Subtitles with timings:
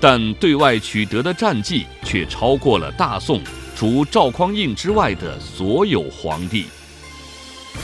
[0.00, 3.42] 但对外取得的战绩却超过了大宋
[3.76, 6.66] 除赵匡胤之外的所有皇帝。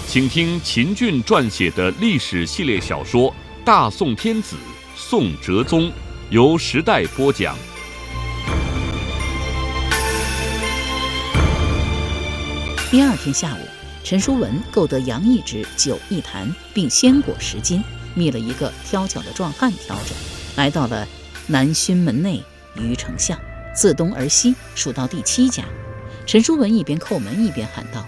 [0.06, 3.30] 请听秦俊撰写的历史系列小说
[3.65, 4.56] 《大宋天子
[4.97, 5.89] 宋哲宗》，
[6.30, 7.56] 由时代播讲。
[12.91, 13.59] 第二天下午，
[14.05, 17.83] 陈叔文购得杨一之酒一坛，并鲜果十斤。
[18.15, 20.15] 觅了一个挑脚的壮汉挑着，
[20.55, 21.05] 来到了
[21.47, 22.43] 南薰门内
[22.77, 23.39] 于丞相。
[23.75, 25.64] 自东而西数到第七家，
[26.27, 28.06] 陈叔文一边叩门一边喊道：“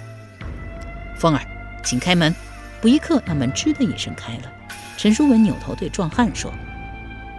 [1.19, 1.43] 凤儿，
[1.85, 2.33] 请开门。”
[2.81, 4.53] 不一刻，那门吱的一声开了。
[4.97, 6.53] 陈叔文扭头对壮汉说：“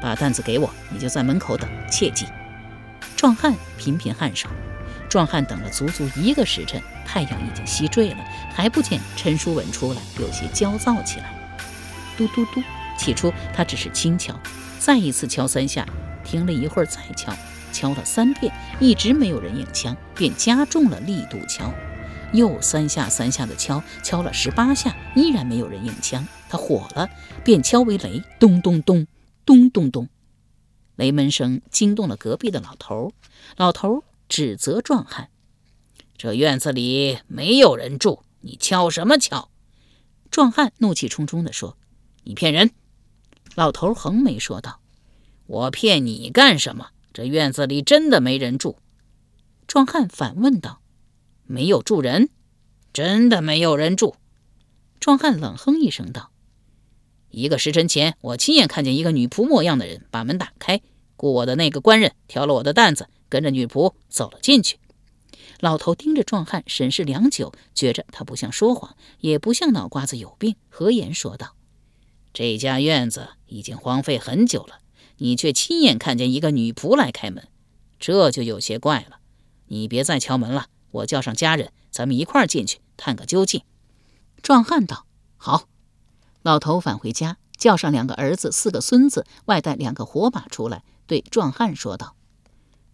[0.02, 2.26] 把担子给我，你就在门口等，切记。”
[3.16, 4.50] 壮汉频频颔首。
[5.08, 8.18] 壮汉等了足足一个时辰，太阳已经西坠了，
[8.54, 11.34] 还不见陈叔文出来，有些焦躁起来。
[12.18, 12.62] 嘟嘟嘟！
[12.98, 14.38] 起初他只是轻敲，
[14.80, 15.88] 再一次敲三下，
[16.24, 17.36] 停了一会儿再敲，
[17.74, 21.74] 敲了三遍，一直没有人应枪，便加重了力度敲，
[22.34, 26.26] 又三下三下的敲，敲了十八下，依然没有人应枪。
[26.50, 27.10] 他火了，
[27.44, 29.08] 便敲为雷，咚咚咚，
[29.46, 30.08] 咚咚咚。
[30.96, 33.12] 雷门声惊动了隔壁的老头，
[33.58, 35.30] 老头指责壮汉
[36.18, 39.50] ：“这院子里没有人住，你敲什么敲？”
[40.32, 41.78] 壮汉怒气冲冲地说。
[42.24, 42.72] 你骗人！
[43.58, 44.82] 老头横眉说道
[45.48, 46.90] ：“我骗你干什么？
[47.12, 48.78] 这院子里真的没人住。”
[49.66, 50.80] 壮汉反问道
[51.48, 52.30] ：“没有住人？
[52.94, 54.16] 真的没有人住？”
[55.02, 56.30] 壮汉冷哼一声道
[57.32, 60.80] ：“一个时辰前，我亲眼看见一个女仆模样的人把门打开，
[61.16, 64.78] 雇我的那个官人挑了我的担子，跟着女仆走了进去。”
[65.60, 71.56] 老头盯着壮汉审视良久，觉着他不像说谎，也不像脑瓜子有病，和颜说道。
[72.34, 74.80] 这家院子已经荒废很久了，
[75.18, 77.48] 你却亲眼看见一个女仆来开门，
[78.00, 79.20] 这就有些怪了。
[79.68, 83.62] 你别再敲门了，我叫上家人，咱们一块儿进去探个究竟。
[84.42, 85.06] 壮汉道
[85.36, 85.68] ：“好。”
[86.44, 92.16] 老头返回家，叫上两个儿子、四个孙子，外带两个火把出来，对壮汉说道：“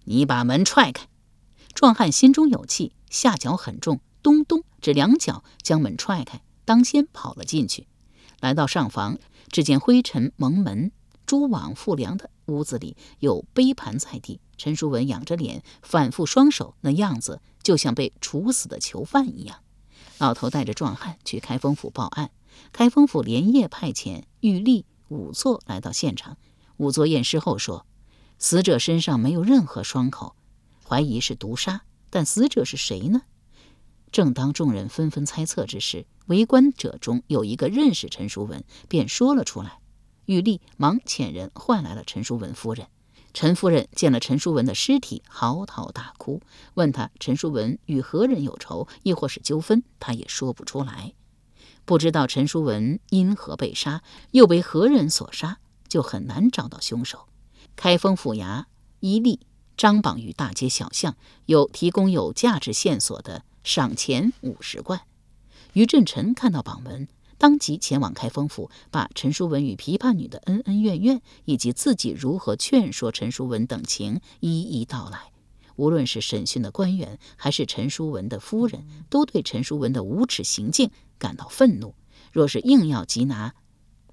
[0.06, 1.08] 你把门踹开。”
[1.76, 7.88] 壮汉心中有气，下脚很重，咚咚，这两脚将门踹开，当先跑了进去，
[8.44, 9.18] 来到上房。
[9.50, 10.92] 只见灰尘蒙门、
[11.26, 14.42] 蛛网覆梁的屋子里有杯盘在地。
[14.58, 19.60] 陈叔文仰着脸，反复双手，那样子就像被处死的囚犯一样。
[20.18, 22.32] 老头带着壮汉去开封府报案，
[22.72, 26.38] 开封府连夜派遣玉吏仵作来到现场。
[26.78, 27.86] 仵作验尸后说，
[28.40, 30.36] 死者身上没有任何伤口，
[30.86, 31.84] 怀疑是毒杀。
[32.10, 33.22] 但死者是谁呢？
[34.14, 39.80] 正当众人纷纷猜测之时，围观者中有一个认识陈叔文，便说了出来。
[40.26, 42.88] 玉立忙遣人唤来了陈叔文夫人。
[43.34, 46.42] 陈夫人见了陈叔文的尸体，嚎啕大哭，
[46.76, 51.14] 问他陈叔文与何人有仇，亦或是纠纷，他也说不出来。
[51.84, 55.58] 不知道陈叔文因何被杀，又被何人所杀，
[55.88, 57.28] 就很难找到凶手。
[57.76, 58.66] 开封府衙
[59.00, 59.40] 一例
[59.76, 63.44] 张榜于大街小巷，有提供有价值线索的。
[63.64, 65.02] 赏钱五十贯。
[65.74, 67.08] 于振臣看到榜文，
[67.38, 75.32] 当即前往开封府，把陈叔文与琵琶女的恩恩怨怨，以及自己如何劝说陈叔文等情一一道来。
[75.76, 81.96] 无论是审讯的官员，还是陈叔文的夫人，都对陈叔文的无耻行径感到愤怒。
[82.32, 83.56] 若是硬要缉拿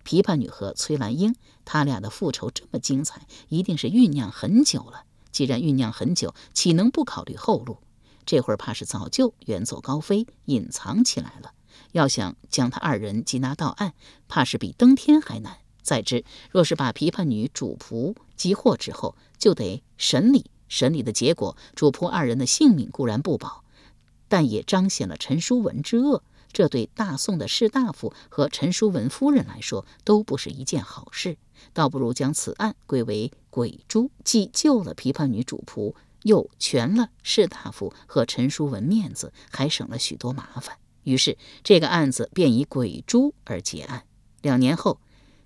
[0.05, 1.35] 琵琶女和崔兰英，
[1.67, 5.05] 他俩的复仇这么精彩，一定是酝酿很久了。
[5.31, 7.77] 既然酝酿很久，岂能不考虑后路？
[8.25, 11.53] 这会儿怕是早就远走高飞，隐藏起来了。
[11.93, 13.95] 要想将他二人缉拿到案，
[14.29, 15.59] 怕是比登天还难。
[15.83, 20.51] 再之，若是把琵琶女主仆缉获之后，就得审理。
[20.69, 23.65] 审理的结果，主仆二人的性命固然不保，
[24.29, 26.23] 但也彰显了陈叔文之恶。
[26.53, 31.39] 这对大宋的士大夫和陈叔文夫人来说，都不是一件好事。
[31.73, 35.95] 倒不如将此案归为鬼诛，既救了琵琶女主仆。
[36.23, 40.77] 又全了士大夫和陈叔文面子，还省了许多麻烦。
[41.05, 44.05] 于是这个案子便以鬼诛而结案。
[44.43, 45.01] 两年后，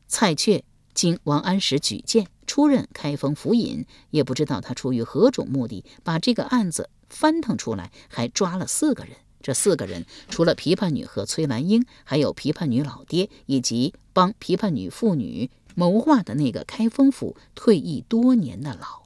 [0.09, 9.17] 蔡确经王安石举荐，出任开封府尹，也不知道他出于何种目的，把这个案子翻腾出来，还抓了四个人。
[9.41, 19.04] 这四个人除了琵琶女和崔兰英，还有琵琶女老爹，以及帮琵琶女妇女谋划的那个开封府退役多年的老。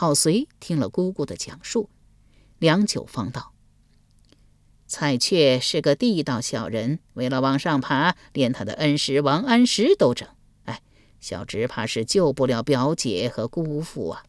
[0.00, 1.90] 郝随听了姑姑的讲述，
[2.60, 3.50] 良久方道
[4.86, 10.28] ：“蔡确是个地道小人，为了往上爬，连他的恩师王安石都整。
[10.66, 10.82] 哎，
[11.18, 14.22] 小侄怕是救不了表姐和姑父啊！”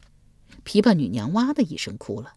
[0.65, 2.33] 琵琶女娘哇的一声哭了。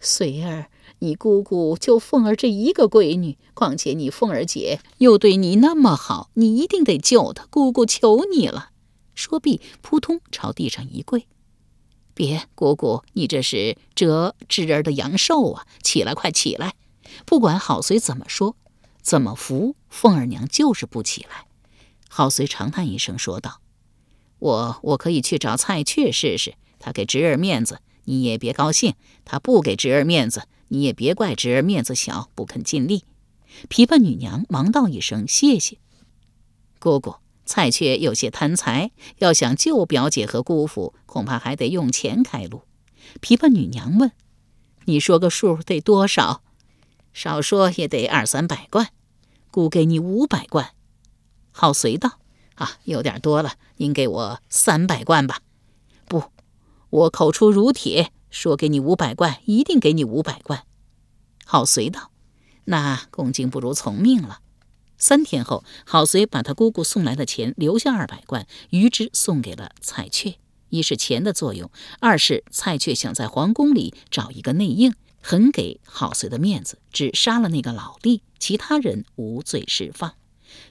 [0.00, 0.70] 随儿，
[1.00, 7.44] 你姑姑就凤儿这一个闺女，况且你凤儿姐又对你那么好，你一定得救她。
[7.50, 8.70] 姑姑求你了。
[9.14, 11.26] 说毕，扑通朝地上一跪。
[12.14, 15.66] 别，姑姑，你这是折侄儿的阳寿啊！
[15.82, 16.74] 起来，快起来！
[17.24, 18.56] 不管郝随怎么说，
[19.02, 21.46] 怎么扶，凤儿娘就是不起来。
[22.08, 23.60] 郝随长叹一声，说道
[24.38, 33.04] ：“我我可以去找蔡确试试，他给侄儿面子。”你也别高兴，他不给侄儿面子，你也别怪侄儿面子小，不肯尽力。
[33.68, 35.78] 琵琶女娘忙道一声谢谢。
[36.80, 37.16] 姑姑，
[37.50, 42.62] 蔡确有些贪财，要想救表姐和姑父，恐怕还得用钱开路。
[43.20, 44.12] 琵琶女娘问
[44.86, 46.44] ：“你说个数，得多少？
[47.12, 48.90] 少说也得二三百贯。
[49.50, 50.74] 姑给你五百贯。”
[51.50, 52.20] 好随道
[52.54, 55.40] ：“啊，有点多了，您给我三百贯吧。”
[56.06, 56.22] 不。
[56.90, 60.62] 我口出如铁，说给你五百贯，一定给你五百贯。
[61.44, 62.12] 郝随道
[62.66, 64.38] ：“那恭敬不如从命了。”
[65.00, 70.34] 三天后，郝随把他姑姑送来的钱留下二百贯，余之送给了蔡确。
[70.68, 80.14] 一是钱的作用，二是蔡确想在皇宫里找一个内应，很给郝随的面子，只杀了那个老吏，其他人无罪释放。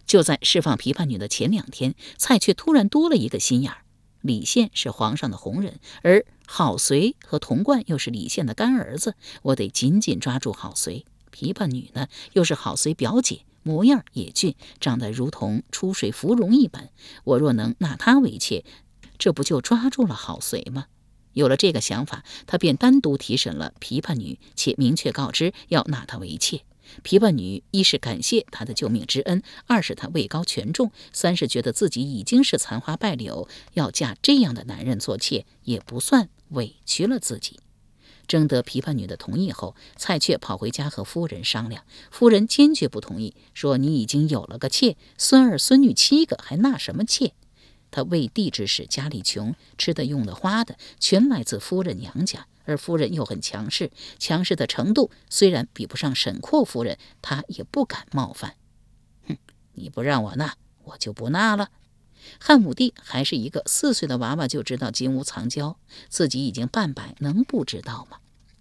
[0.06, 3.80] 就在释放琵琶女的前两天，蔡确突然多了一个心眼儿。
[4.22, 11.06] 李宪是皇上的红人，而郝随和童贯又是李宪的干儿子，我得紧紧抓住郝随。
[11.34, 16.89] 琵琶女呢，又是郝随表姐，模样也俊，长得如同出水芙蓉一般。
[17.24, 18.66] 我若能纳她为妾，
[19.19, 20.88] 这不就抓住了郝随吗？
[21.33, 26.62] 有了这个想法，他便单独提审了琵琶女，且明确告知要纳她为妾。
[27.04, 37.60] 琵琶女一是感谢他的救命之恩，二是他位高权重，三是觉得自己已经是残花败柳，要嫁这样的男人做妾也不算委屈了自己。
[38.30, 47.34] 征得琵琶女的同意后，蔡确跑回家和夫人商量，夫人坚决不同意，说：“你已经有了个妾，孙儿孙女七个，还纳什么妾？”
[47.92, 52.46] 他未帝之时家里穷，吃的用的花的全来自夫人娘家。
[52.66, 53.90] 而夫人又很强势，
[54.20, 58.54] 强势的程度虽然比不上沈括夫人，他也不敢冒犯。
[59.28, 59.36] 哼，
[59.74, 60.54] 你不让我纳，
[60.84, 61.72] 我就不纳了。
[62.39, 65.77] 汉武帝还是一个四岁的娃娃，就知道金屋藏娇，
[66.10, 68.18] 自己已经半百，能不知道吗？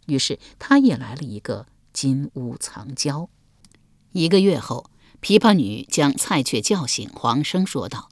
[0.06, 3.28] 于是他也来了一个金屋藏娇。
[4.12, 4.90] 一个月后，
[5.20, 8.08] 琵琶女将蔡确叫醒，黄生说道：“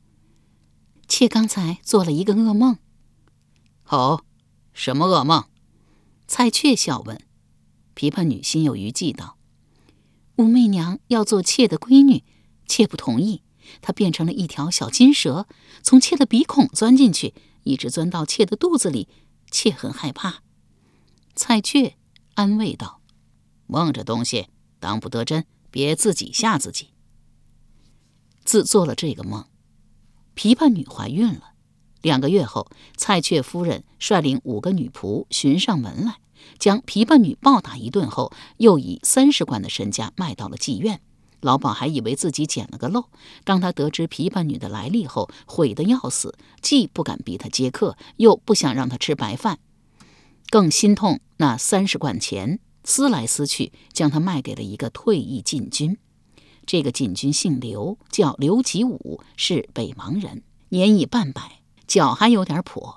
[1.08, 2.78] 妾刚才做了一个噩梦。
[3.88, 4.22] ”“哦，
[4.74, 5.44] 什么噩梦？”
[6.28, 7.22] 蔡确笑问
[7.96, 9.38] ：“琵琶女心有余悸道
[10.36, 12.24] ：‘武媚娘要做妾的闺女，
[12.66, 13.42] 妾不同意。
[13.80, 15.46] 他变成了一条小金蛇，
[15.82, 17.34] 从妾的鼻孔钻进去，
[17.64, 19.08] 一直钻到妾的肚子里。
[19.50, 20.42] 妾很害怕。’”
[21.34, 21.94] 蔡确
[22.34, 23.00] 安慰道
[23.66, 24.48] ：“梦这东西
[24.80, 26.90] 当不得真，别自己吓自己。”
[28.44, 29.46] 自做了这个梦，
[30.34, 31.52] 琵琶女怀孕了。
[32.02, 36.18] 两个月后，蔡确夫人率领五个女仆寻上门来，
[36.58, 41.00] 将琵琶女暴打一顿后，又以三十贯的身家卖到了妓院。
[41.40, 43.06] 老鸨还以为自己捡了个漏，
[43.44, 49.58] 当他得知琵琶女的来历后，悔得要死，既不敢逼她接客，又不想让她吃白饭，
[50.48, 55.98] 更心痛那三十贯钱，撕来撕去，将她卖给了一个退役禁军。
[56.64, 61.60] 这个禁军姓刘，叫刘吉武，是北邙人，年已半百。
[61.86, 62.96] 脚还有点跛，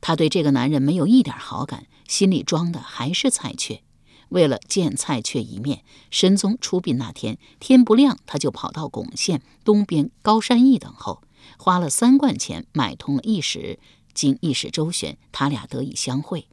[0.00, 3.82] 他对这个男人没有一点好感，心里装的还是彩雀。
[4.30, 11.22] 为了见蔡确一面，神宗出殡那天天不亮，他就跑到巩县东边高山驿等候，
[11.58, 13.78] 花了三贯钱买通了义使。
[14.14, 16.48] 经义使周旋，他俩得以相会。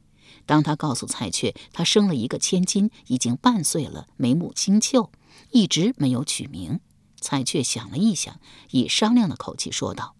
[0.45, 5.11] 当他告诉蔡确，他生了一个千金，已经半岁了，眉目清秀，
[5.49, 6.79] 一直没有取名。
[7.19, 8.39] 蔡确想了一想，
[8.69, 10.15] 以商量的口气说道。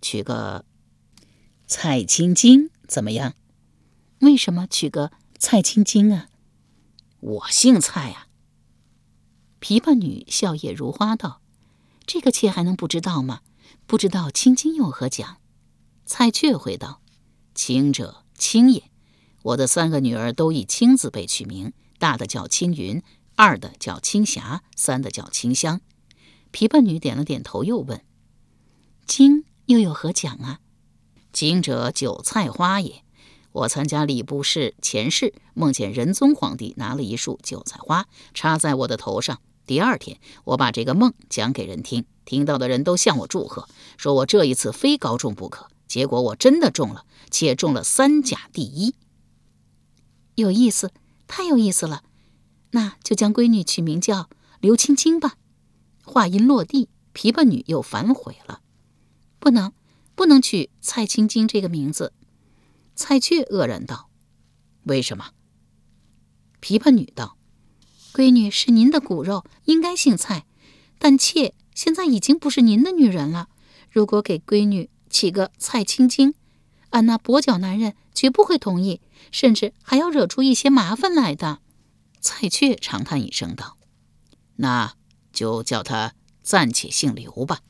[0.00, 0.64] 取个
[1.68, 3.34] 蔡青金怎么样？
[4.18, 5.12] 为什么取个
[5.44, 6.28] 蔡青青啊？
[7.18, 8.28] 我姓蔡啊。
[9.60, 11.42] 琵琶女笑靥如花道
[12.06, 13.40] ：“这个妾还能不知道吗？
[13.84, 15.38] 不知道青青有何讲？”
[16.06, 17.02] 蔡确回道
[17.56, 18.84] ：“青者青也，
[19.42, 23.02] 我的三个女儿都以青字辈取名，大的叫青云，
[23.34, 25.80] 二的叫青霞，三的叫青香。”
[26.52, 28.04] 琵琶女点了点头，又问
[29.08, 30.60] ：“青又有何讲啊
[31.34, 33.02] ？”“青者韭菜花也。
[33.52, 39.40] 我参加礼部试前试，梦见仁宗皇帝拿了一束韭菜花插在我的头上。
[39.66, 45.68] 第二天，我把这个梦讲给人听，听到的人都向我祝贺，说我这一次非高中不可。
[45.86, 48.94] 结果我真的中了，且中了三甲第一。
[50.34, 50.90] 有意思，
[51.28, 52.02] 太有意思了。
[52.70, 54.30] 那就将闺女取名叫
[54.60, 55.34] 刘青青吧。
[56.04, 58.60] 话音落地，琵琶女又反悔了
[59.38, 59.72] ：“不能，
[60.14, 62.14] 不能取蔡青青这个名字。”
[62.94, 64.10] 蔡确愕然道
[64.84, 65.30] ：“为什么？”
[66.60, 67.36] 琵琶女道
[68.14, 70.46] ：“闺女是您的骨肉，应该姓蔡，
[70.98, 73.48] 但妾现在已经不是您的女人了。
[73.90, 76.32] 如果给闺女……”起个蔡青青，
[76.88, 81.60] 俺那跛脚男人绝不会同意，甚至还要惹出一些麻烦来的。
[82.18, 83.76] 蔡确长叹一声道
[84.56, 84.94] ：“那
[85.30, 87.60] 就叫他暂且姓刘吧。”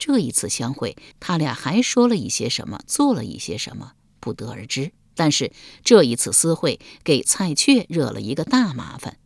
[0.00, 4.92] 这一次相会，他俩还说了一些什么，做了一些什么，不得而知。
[5.14, 9.18] 但是这一次私会，给蔡确惹了一个大麻烦。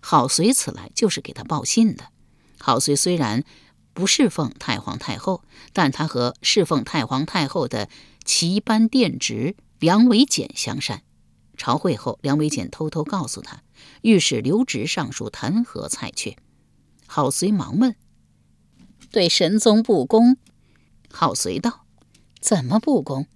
[0.00, 2.08] 郝随此来就是给他报信的。
[2.58, 3.44] 郝随虽然。
[3.96, 5.42] 不侍奉太皇太后，
[5.72, 7.88] 但他和侍奉太皇太后的
[8.26, 11.02] 齐班殿直梁维简相善。
[11.56, 13.62] 朝会后，梁维简偷偷告诉他，
[14.02, 16.36] 御史刘直上书弹劾蔡确。
[17.06, 17.96] 郝随忙问
[19.10, 20.36] ：“对神宗不公？”
[21.08, 21.86] 郝随道
[22.38, 23.26] ：“怎么不公？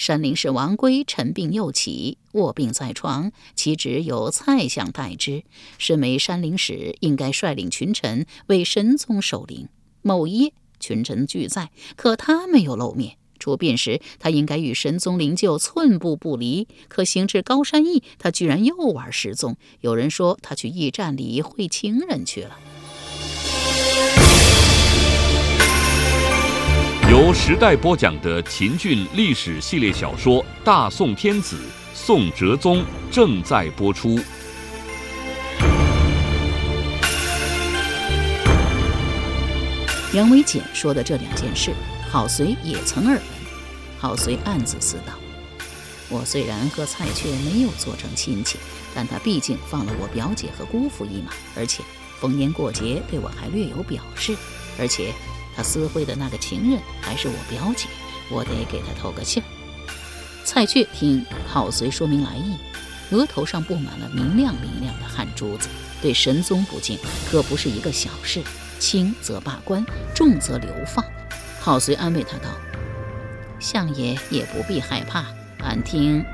[0.00, 5.44] 山陵使王圭臣病又起，卧病在床，其职由蔡相代之。
[5.76, 9.68] 身为山陵使，应该率领群臣为神宗守灵。”
[10.00, 13.18] 某夜，群臣俱在，可他没有露面。
[13.38, 16.66] 出殡时，他应该与神宗灵柩寸步不离。
[16.88, 19.58] 可行至高山驿，他居然又玩失踪。
[19.82, 22.58] 有人说他去驿站里会情人去了。
[27.10, 31.56] 由时代播讲的秦俊历史系列小说《大宋天子·
[31.92, 34.16] 宋哲宗》正在播出。
[40.14, 41.72] 杨维简说的这两件事，
[42.08, 43.24] 郝随也曾耳闻。
[43.98, 45.12] 郝随暗自思道
[46.08, 48.56] ：“我虽然和蔡确没有做成亲戚，
[48.94, 51.82] 但他毕竟放了我表姐和姑父一马，而且
[52.20, 54.36] 逢年过节对我还略有表示。
[54.78, 55.12] 而且
[55.60, 57.86] 他私会的那个情人还是我表姐，
[58.30, 59.46] 我得给他透个信儿。”
[60.42, 62.56] 蔡确听郝随说明来意，
[63.10, 65.68] 额头上布满了明亮明亮的汗珠子，
[66.00, 66.98] 对神宗不敬
[67.30, 68.42] 可不是一个小事。
[68.78, 71.04] 轻则罢官，重则流放。
[71.60, 72.48] 郝随安慰他道
[73.60, 75.26] ：“相爷也不必害怕，
[75.58, 76.24] 俺听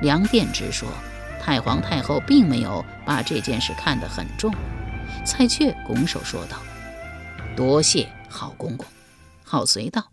[0.00, 0.88] 梁殿之说，
[1.40, 4.52] 太皇太后并没有把这件事看得很重。”
[5.24, 6.56] 蔡确拱手说道
[7.54, 8.86] ：“多谢好公公。”
[9.44, 10.10] 好随道：“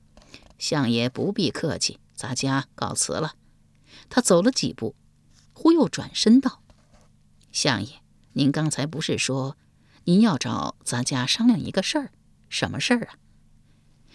[0.59, 3.35] 相爷不必客气，咱家告辞了。”
[4.09, 4.95] 他走了几步，
[5.53, 6.61] 忽又转身道
[7.51, 8.01] ：“相爷，
[8.33, 9.55] 您刚才不是说？”
[10.05, 12.11] 您要找咱家商量一个事儿，
[12.49, 13.13] 什么事儿啊？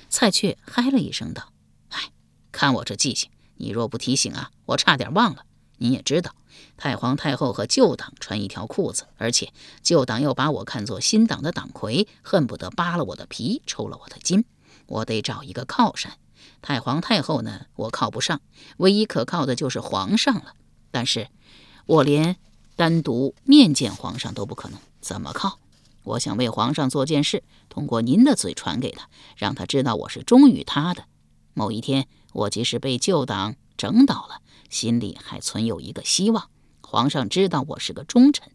[0.09, 1.53] 蔡确嗨了一声道
[1.91, 2.11] ：“哎，
[2.51, 5.47] 看我这记性，你若不提醒啊，我差点忘了。
[5.77, 6.35] 您也知道，
[6.77, 14.45] 太皇太后和旧党穿一条裤子，而且旧党又把我看作新党的党魁，恨不得扒了我的皮，抽了我的筋。
[14.87, 16.19] 我得找一个靠山。
[16.61, 18.41] 太皇太后呢，我靠不上，
[18.79, 20.55] 唯一可靠的就是皇上了。
[20.91, 21.29] 但是，
[21.87, 22.37] 我连
[22.77, 25.59] 单独面见皇上都不可能，怎么靠？”
[26.05, 31.05] 我想为皇上做件事，通过您的嘴传给他，让他知道我是忠于他的。
[31.55, 36.49] 某一天，我即使被旧党整倒了，心里还存有一个希望：
[36.81, 38.51] 皇上知道我是个忠臣。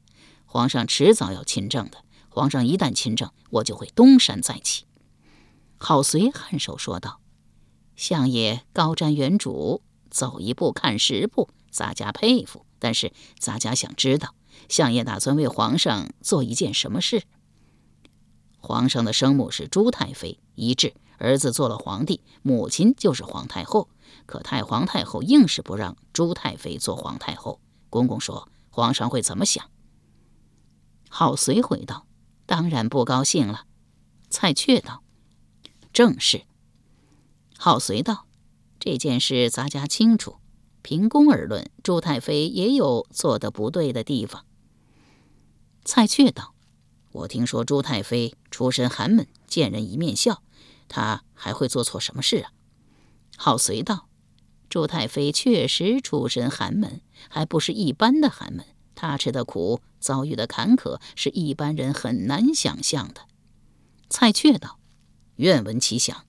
[0.48, 4.86] 皇上迟早要亲政的，皇上一旦亲政，我就会东山再起。
[5.78, 7.22] 郝随颔首说道
[7.96, 12.66] ：“相爷高瞻远瞩，走一步看十步，咱家佩服。
[12.80, 14.34] 但是咱家想知道，
[14.68, 17.22] 相爷打算为皇上做一件什么事？”
[18.58, 23.90] 皇上的生母是朱太妃，一致儿子做了皇帝，母亲就是皇太后。
[24.26, 27.60] 可太皇太后硬是不让朱太妃做皇太后。
[27.90, 29.70] 公公说，皇上会怎么想？
[31.10, 32.06] 郝随回道
[32.46, 33.66] ：“当然不高兴了。”
[34.30, 35.04] 蔡确道
[35.92, 36.44] ：“正是。”
[37.58, 38.28] 郝随道
[38.80, 40.38] ：“这件事咱家清楚。
[40.82, 44.46] 凭公而论，朱太妃也有做的不对的地方。”
[45.84, 46.54] 蔡确道。
[47.12, 50.44] 我听说朱太妃出身寒门，见人一面笑，
[50.88, 52.52] 她还会做错什么事啊？
[53.42, 54.10] 好随道
[54.68, 58.66] ：“朱太妃确实出身寒门，还不是一般的寒门。
[58.96, 63.22] 她吃的苦，遭遇的坎坷，是一般人很难想象的。”
[64.10, 64.78] 蔡确道
[65.38, 66.26] ：“愿闻其详。”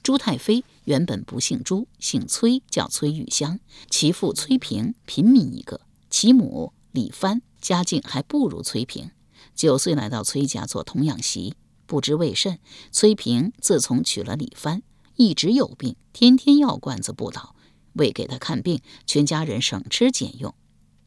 [0.00, 3.58] 朱太妃原本不姓朱，姓崔，叫崔玉香。
[3.90, 9.10] 其父崔平平民一个，其母李帆家境还不如崔平。
[9.56, 12.60] 九岁来到崔家做童养媳，不知为甚，
[12.92, 14.84] 崔平自从娶了李帆，
[15.16, 17.54] 一直有病，天天药罐子不倒。
[17.94, 20.54] 为给他看病，全家人省吃俭用。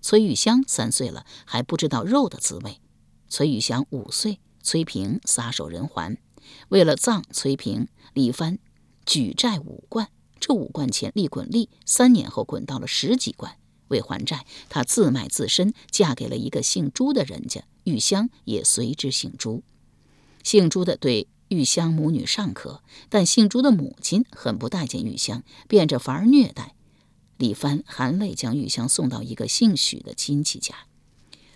[0.02, 2.80] 崔玉香三岁了，还不知道肉的滋味。
[3.28, 6.18] 崔玉香五岁，崔平撒手人寰。
[6.70, 8.58] 为了葬崔平，李帆。
[9.06, 10.10] 举债五贯，
[10.40, 13.58] 这五贯钱利滚利，三年后滚到了十几贯。
[13.90, 17.64] 为还债，他自卖自身，嫁给了一个姓朱的人家。
[17.86, 19.64] 玉香也随之姓朱。
[20.44, 26.74] 姓朱的对玉香母女尚可，但姓朱的母亲很不待见玉香，变着法儿虐待。
[27.38, 30.76] 李帆含泪将玉香送到一个姓许的亲戚家。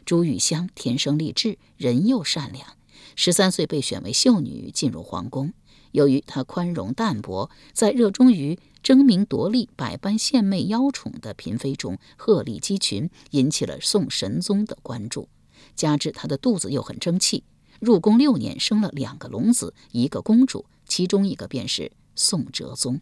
[0.05, 2.67] 朱玉香天生丽质，人又善良，
[3.15, 5.53] 十三岁被选为秀女，进入皇宫。
[5.91, 15.27] 由于她宽容淡泊，在热衷于争名夺利、百般献媚邀宠的嫔妃中鹤立鸡群，引起了宋神宗的关注。
[15.75, 17.43] 加之她的肚子又很争气，
[17.81, 23.01] 入宫六年生了两个龙子，一个公主，其中一个便是宋哲宗。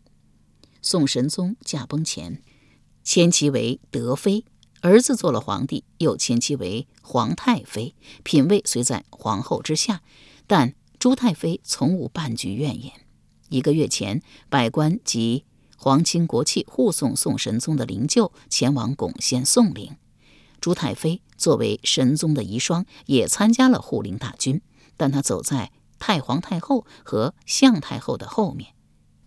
[0.82, 2.42] 宋神宗驾崩前，
[3.04, 4.44] 迁其为德妃，
[4.82, 7.94] 儿子做了皇帝，又迁其为皇太妃，
[8.24, 10.02] 品位虽在皇后之下，
[10.48, 10.74] 但。
[11.00, 12.92] 朱太妃从无半句怨言。
[13.48, 15.46] 一个月前，百官及
[15.78, 19.96] 皇亲国戚护送宋神宗的灵柩前往巩县送灵。
[20.60, 24.62] 朱太妃作为神宗的遗孀，也参加了护灵大军，
[25.00, 28.74] 但他走在太皇太后和向太后的后面。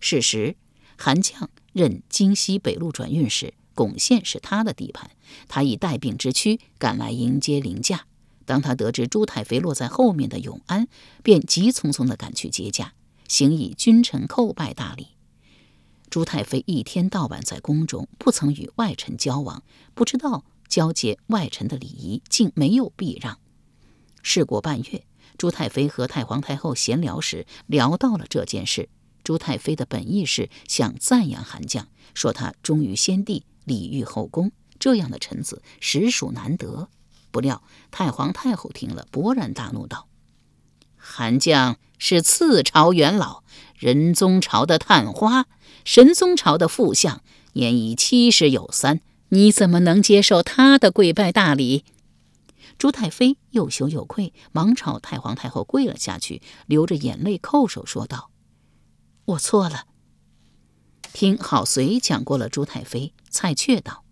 [0.00, 0.54] 事实，
[0.98, 5.10] 韩绛任京西北路转运使，巩县是他的地盘，
[5.48, 8.06] 他以带病之躯赶来迎接凌驾。
[8.44, 10.88] 当他得知朱太妃落在后面的永安，
[11.22, 12.92] 便急匆匆地赶去接驾，
[13.26, 15.06] 行以君臣叩拜大礼。
[16.10, 19.62] 朱太妃一天到晚在宫中，不曾与外臣交往，
[19.94, 23.38] 不知道交接外臣的礼仪，竟没有避让。
[24.22, 25.04] 事过半月，
[25.38, 28.88] 朱太妃和太皇太后闲聊时，聊到了这件事。
[29.24, 36.88] 朱太妃的本意是想赞扬韩绛，说他忠于先帝，礼遇后宫，这样的臣子实属难得。
[37.30, 40.08] 不料太皇太后听了，勃然大怒，道
[40.98, 43.42] ：“韩绛是次朝元老，
[43.78, 45.46] 仁宗朝的探花，
[45.84, 47.22] 神宗朝的副相，
[47.54, 51.84] 年已七十有三，你怎么能接受他的跪拜大礼？”
[52.82, 58.32] 朱太妃又羞又愧，忙朝太皇太后跪了下去，流着眼泪叩首说道
[59.24, 59.86] ：“我错了。”
[61.14, 64.02] 听郝随讲过了朱太妃，蔡确道：“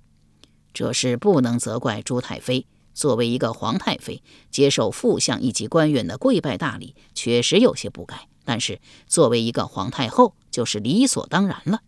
[0.72, 8.28] 这事不能责怪朱太妃。”作为一个皇太妃，接受副相一级官员的跪拜大礼，确实有些不该。
[8.44, 11.80] 但是作为一个皇太后，就是理所当然了。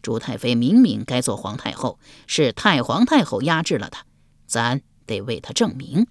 [0.00, 4.06] 朱太妃明明该做皇太后，是太皇太后压制了她，
[4.46, 6.06] 咱得为她证明。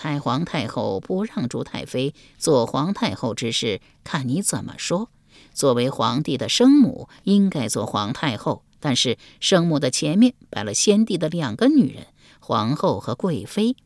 [0.00, 5.10] 太皇太后不让朱太妃做皇太后之事，看你怎么说。
[5.52, 12.06] 作为皇帝的生母，应该做皇太后，但是生母的前面摆了先帝的两个女人。
[12.38, 13.76] 皇后和贵妃，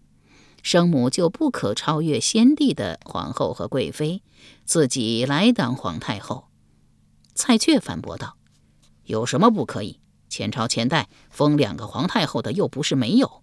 [0.62, 4.22] 生母就不可超越先帝的皇后和贵妃，
[4.64, 6.44] 自己来当皇太后。
[7.34, 8.36] 蔡确反驳道
[9.02, 9.98] ：“有什么不可以？
[10.28, 13.42] 前朝前代封两个皇太后的又不是没有。”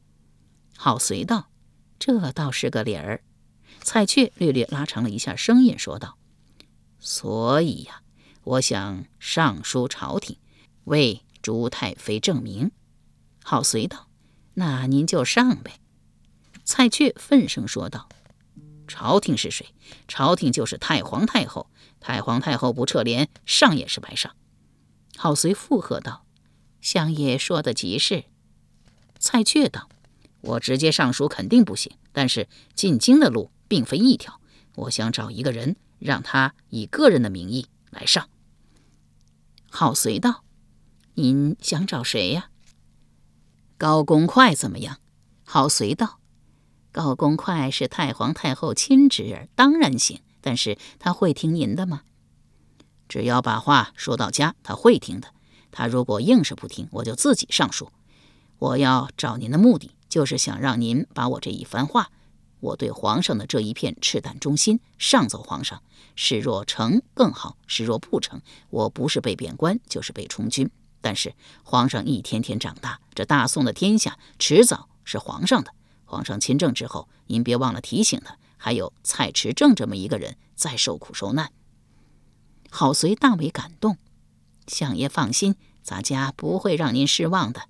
[0.77, 1.49] 郝随道
[2.01, 3.23] ：“这倒是个理儿。”
[3.83, 6.17] 蔡确略略拉长了一下声音说道
[6.99, 8.01] ：“所以呀，
[8.43, 10.37] 我想上书朝廷，
[10.85, 12.71] 为朱太妃证明。”
[13.45, 14.07] 郝随道。
[14.55, 15.79] 那您就上呗，
[16.65, 18.09] 蔡确愤声说道
[18.85, 19.73] ：“朝廷是谁？
[20.07, 21.69] 朝廷就是太皇太后。
[21.99, 24.35] 太皇太后不撤帘，上也是白上。”
[25.15, 26.25] 郝随附和道
[26.81, 28.25] ：“相爷说的极是。”
[29.19, 29.87] 蔡确道
[30.41, 34.41] ：“我直接上书肯定不行，但是进京的路并非一条。
[34.75, 38.29] 我想找一个人，让他以个人的名义来上。”
[39.69, 40.43] 郝随道
[41.15, 42.49] ：“您想找谁呀？”
[43.77, 44.99] 高公快怎么样？
[45.43, 46.19] 郝随道
[46.91, 50.21] ：“高公快是太皇太后亲侄儿，当然行。
[50.41, 52.01] 但是他会听您的吗？
[53.07, 55.33] 只要把话说到家，他会听的。
[55.71, 57.91] 他如果硬是不听，我就自己上书。
[58.57, 62.09] 我要找您的目的，就是想让您把我这一番话
[62.59, 65.81] 我对皇上的这一片赤胆忠心，上奏皇上。
[66.17, 70.69] 事若成更好，事若不成，我不是被贬官，就是被充军。
[70.99, 75.73] 但是皇上一天天长大，这大宋的天下迟早是皇上的。
[76.03, 81.53] 皇上亲政之后，您别忘了提醒他，还有蔡持正这么一个人在受苦受难。
[82.69, 83.97] 郝随大为感动，
[84.67, 87.61] 相爷放心，咱家不会让您失望的。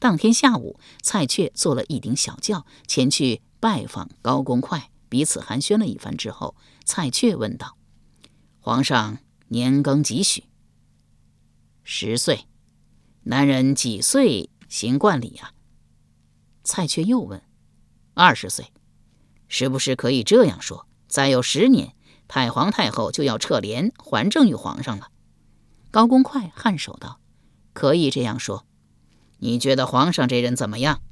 [0.00, 7.76] 当天下午，蔡确坐了一顶小轿前去拜访高公快，彼此寒暄了一番之后，蔡确问道
[8.60, 10.44] ：“皇上年庚几许
[11.84, 12.46] ？”“十岁。
[13.24, 15.52] ”“男人几岁行冠礼呀？”
[16.64, 17.42] 蔡确又问
[18.14, 18.72] ：“二十岁，
[19.48, 20.88] 是不是可以这样说？
[21.08, 21.94] 再有十年，
[22.26, 25.10] 太皇太后就要撤帘还政于皇上了？”
[25.92, 27.20] 高公快颔首道
[27.74, 28.64] ：“可以这样说。”
[29.40, 31.02] 你觉得皇上这人怎么样？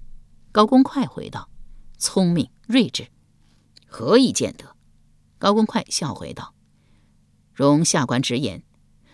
[0.52, 1.48] 高公快回道
[1.98, 3.08] ：“聪明睿智。”
[3.86, 4.76] 何以见得？
[5.38, 6.54] 高公快笑回道
[7.54, 8.62] ：“容下官直言，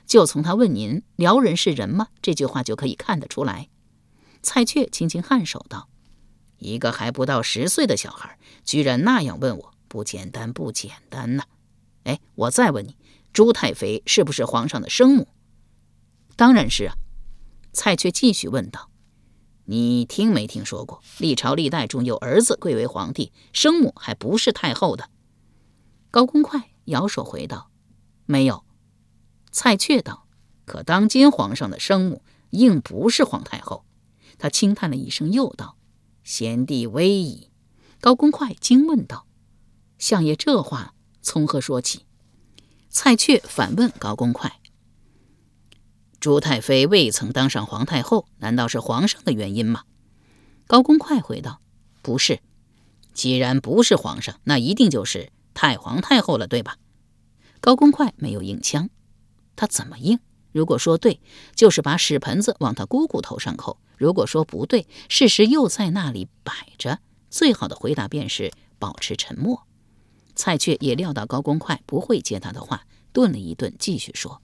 [0.05, 3.69] 就从他问您‘辽人是人吗’这句话就可以看得出来。”
[4.43, 5.89] 蔡确轻轻颔首道
[6.59, 11.45] ：“一个还不到十岁的小孩，居然那样问我，不简单，不简单呐！
[12.03, 12.97] 哎，我再问你，
[13.33, 15.29] 朱太妃是不是皇上的生母
[16.35, 16.95] ？”“当然是啊。”
[17.73, 18.91] 蔡确继续问道。
[19.67, 25.09] 你听没听说过，历朝历代中有儿子贵为皇帝，生母还不是太后的？
[26.11, 27.71] 高公快摇手回道
[28.27, 28.65] ：“没有。”
[29.51, 30.27] 蔡确道
[30.67, 33.85] ：“可当今皇上的生母应不是皇太后。”
[34.39, 35.77] 他轻叹了一声，又道
[36.23, 37.51] ：“贤弟危矣。”
[38.01, 39.27] 高公快惊问道
[39.97, 42.05] ：“相爷这话从何说起？”
[42.91, 44.61] 蔡确反问高公快。
[46.25, 49.83] 朱太妃未曾当上皇太后，难道是皇上的原因吗？
[50.67, 51.61] 高公快回道
[52.01, 52.41] ：“不是。
[53.13, 56.79] 既然不是皇上，那一定就是太皇太后了，对吧？”
[57.61, 58.89] 高公快没有应枪，
[59.55, 60.19] 他怎么应？
[60.51, 61.21] 如果说对，
[61.55, 67.01] 就是把屎盆子往他姑姑头上扣；如果说不对，事实又在那里摆着。
[67.29, 69.67] 最好的回答便是保持沉默。
[70.35, 74.41] 蔡确也料到高公快不会接他的话，顿了一顿，继续说。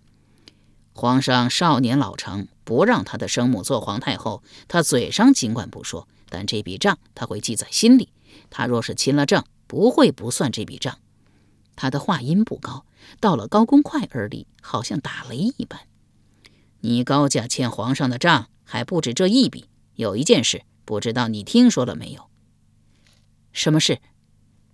[0.93, 4.43] 皇上少年老成，不让他的生母做皇太后。
[4.69, 8.11] 他嘴上尽管不说，但这笔账他会记在心里。
[8.51, 10.99] 他若是亲了政，不会不算这笔账。
[11.77, 12.85] 他的话音不高，
[13.21, 15.81] 到了高公快耳里，好像打雷一般。
[16.81, 22.29] 你高家欠皇上的账还不止这一笔，有一件事，不知道你听说了没有？
[23.53, 24.01] 什么事？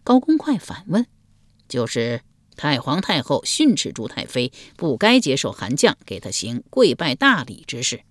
[0.02, 1.06] 高公快反问。
[1.68, 2.22] 就是。
[2.56, 8.02] 太皇太后训斥朱太妃不该接受韩将给她行跪拜大礼之事，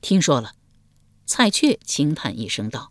[0.00, 0.52] 听说了。
[1.26, 2.90] 蔡确轻叹一声道：“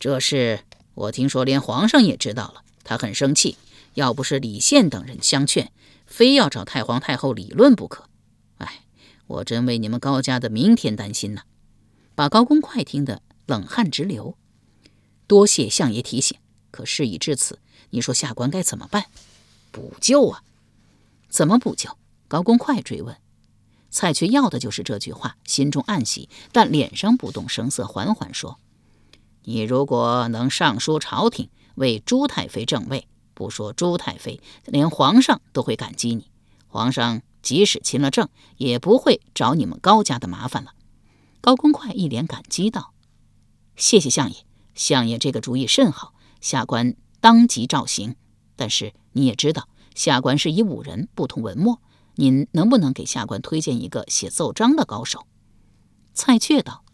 [0.00, 3.56] 这事我听说连皇上也知道了，他很生气。
[3.94, 5.70] 要不是李宪等人相劝，
[6.06, 8.08] 非要找太皇太后理论不可。
[8.58, 8.84] 哎，
[9.26, 11.42] 我真为你们高家的明天担心呐！”
[12.16, 14.36] 把高公快听得冷汗直流。
[15.26, 16.36] 多谢相爷提醒，
[16.70, 19.06] 可事已至此，你说下官该怎么办？
[19.70, 20.42] 补救啊？
[21.28, 21.96] 怎么补救？
[22.28, 23.16] 高公快追问。
[23.90, 28.58] 蔡确要的就是这句话，心中暗喜，但脸上不动声色，缓缓说
[29.42, 36.30] ：“你如果能上书朝廷，为朱太妃正位，不说朱太妃，连皇上都会感激你。
[36.68, 38.28] 皇上即使亲了政，
[38.58, 40.74] 也不会找你们高家的麻烦了。”
[41.40, 42.92] 高公快一脸感激道
[43.74, 44.36] ：“谢谢相爷，
[44.74, 48.14] 相爷这个主意甚好，下官当即照行。
[48.60, 51.80] 但是。”你也知道，下官是以武人，不通文墨。
[52.14, 55.26] 您能不能给下官推荐一个写奏章的高手？
[56.14, 56.84] 蔡确道：“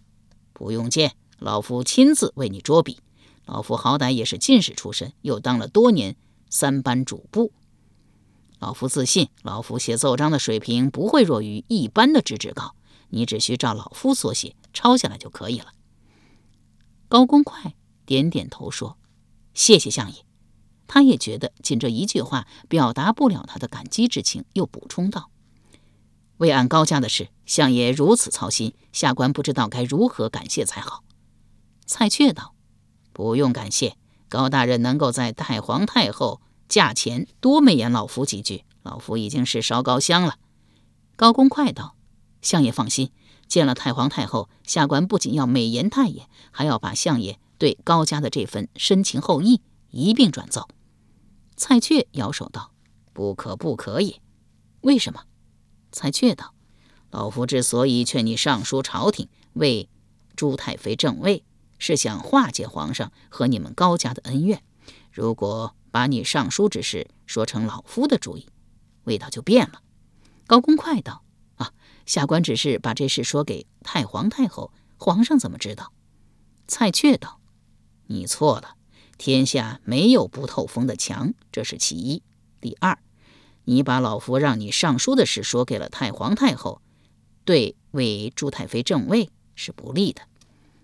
[0.54, 3.00] 不用见，老夫亲自为你捉笔。
[3.44, 6.16] 老夫好歹也是进士出身，又当了多年
[6.48, 7.52] 三班主簿。
[8.58, 12.74] 老夫自信，老夫写奏章的水平不会弱于一般的知制高。
[13.10, 15.72] 你只需照老夫所写抄下来就可以了。”
[17.08, 17.74] 高公快
[18.06, 18.96] 点点头说
[19.52, 20.24] ：“谢谢相爷。”
[20.88, 25.30] 他也觉得仅这一句话表达不了他的感激之情，又补充道
[26.38, 31.02] ：“为俺高家的事，相爷如此操心，下官不知道该如何感谢才好。”
[31.86, 32.54] 蔡确道
[33.12, 33.96] ：“不用感谢，
[34.28, 40.36] 高大人能够在太皇太后驾前多美言老夫几句，老夫已经是烧高香了。”
[41.16, 41.96] 高公快道
[42.42, 43.10] ：“相爷放心，
[43.48, 50.68] 见了太皇太后，下官不仅要美言太爷，还要把相爷对高家的这份深情厚谊一并转奏。”
[51.56, 52.72] 蔡确摇手道
[53.14, 54.20] ：“不可，不可也。
[54.82, 55.24] 为什么？”
[55.90, 56.54] 蔡确道
[57.10, 59.88] ：“老夫之所以劝你上书朝廷，为
[60.34, 61.44] 朱太妃正位，
[61.78, 64.62] 是想化解皇上和你们高家的恩怨。
[65.10, 68.46] 如果把你上书之事说成老夫的主意，
[69.04, 69.80] 味道就变了。”
[70.46, 71.24] 高公快道
[71.56, 71.72] ：“啊，
[72.04, 75.92] 下官只是把这事说给太皇太后，皇上怎么知道？”
[76.68, 77.40] 蔡确道
[78.08, 78.75] ：“你错了，
[79.18, 82.22] 天下没有不透风的墙，这是其一。
[82.60, 82.98] 第二。”
[83.68, 86.80] 你把老夫让你上书的事说给了太皇太后，
[87.44, 90.22] 对为朱太妃正位是不利的。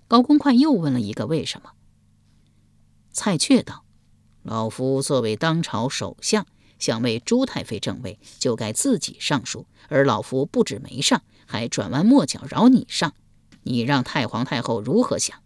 [0.08, 1.70] 高公快又问了一个为什么？
[3.12, 3.84] 蔡确道
[4.42, 6.44] ：“老夫作为当朝首相，
[6.80, 9.64] 想为朱太妃正位，就该自己上书。
[9.86, 13.14] 而老夫不止没上，还转弯抹角饶你上，
[13.62, 15.38] 你让太皇太后如何想？”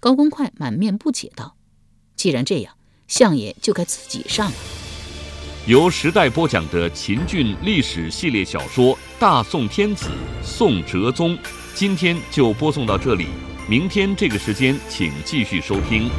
[0.00, 1.56] 高公快满面不解道
[2.18, 2.74] ：“既然这样，
[3.06, 4.56] 相爷就该自己上了。”
[5.66, 10.06] 由时代播讲的秦俊历史系列小说《大宋天子·
[10.42, 11.36] 宋哲宗》，
[11.74, 13.26] 今天就播送到这里。
[13.68, 16.10] 明天这个时间，请继续收听。